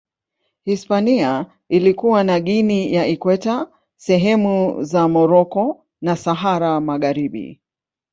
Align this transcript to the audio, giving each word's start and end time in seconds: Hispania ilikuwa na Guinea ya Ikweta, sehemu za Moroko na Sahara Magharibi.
Hispania 0.63 1.45
ilikuwa 1.69 2.23
na 2.23 2.39
Guinea 2.39 2.91
ya 3.01 3.07
Ikweta, 3.07 3.67
sehemu 3.97 4.83
za 4.83 5.07
Moroko 5.07 5.85
na 6.01 6.15
Sahara 6.15 6.81
Magharibi. 6.81 7.61